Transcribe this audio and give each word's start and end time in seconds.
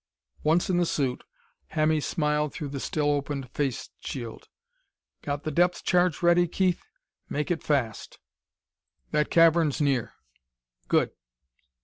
Once 0.41 0.67
in 0.67 0.77
the 0.77 0.85
suit, 0.87 1.23
Hemmy 1.67 1.99
smiled 1.99 2.51
through 2.55 2.69
the 2.69 2.79
still 2.79 3.11
opened 3.11 3.47
face 3.51 3.91
shield. 3.99 4.47
"Got 5.21 5.43
the 5.43 5.51
depth 5.51 5.83
charge 5.83 6.23
ready, 6.23 6.47
Keith? 6.47 6.81
Make 7.29 7.51
it 7.51 7.61
fast 7.61 8.17
that 9.11 9.29
cavern's 9.29 9.79
near!... 9.79 10.13
Good!" 10.87 11.11